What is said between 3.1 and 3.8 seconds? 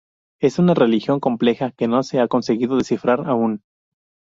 aún.